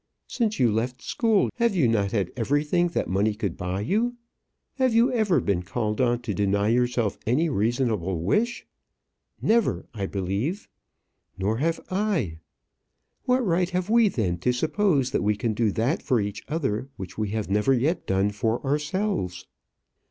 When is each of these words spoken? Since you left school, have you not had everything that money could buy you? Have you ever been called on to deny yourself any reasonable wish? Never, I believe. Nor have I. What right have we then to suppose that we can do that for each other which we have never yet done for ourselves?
Since 0.25 0.59
you 0.59 0.71
left 0.71 1.03
school, 1.03 1.51
have 1.57 1.75
you 1.75 1.87
not 1.87 2.11
had 2.11 2.31
everything 2.35 2.87
that 2.87 3.07
money 3.07 3.35
could 3.35 3.55
buy 3.55 3.81
you? 3.81 4.15
Have 4.77 4.95
you 4.95 5.11
ever 5.13 5.39
been 5.39 5.61
called 5.61 6.01
on 6.01 6.23
to 6.23 6.33
deny 6.33 6.69
yourself 6.69 7.19
any 7.27 7.49
reasonable 7.49 8.19
wish? 8.19 8.65
Never, 9.43 9.85
I 9.93 10.07
believe. 10.07 10.67
Nor 11.37 11.57
have 11.57 11.79
I. 11.91 12.39
What 13.25 13.45
right 13.45 13.69
have 13.69 13.91
we 13.91 14.07
then 14.07 14.39
to 14.39 14.51
suppose 14.51 15.11
that 15.11 15.21
we 15.21 15.35
can 15.35 15.53
do 15.53 15.71
that 15.73 16.01
for 16.01 16.19
each 16.19 16.41
other 16.47 16.89
which 16.95 17.19
we 17.19 17.29
have 17.37 17.51
never 17.51 17.71
yet 17.71 18.07
done 18.07 18.31
for 18.31 18.59
ourselves? 18.65 19.45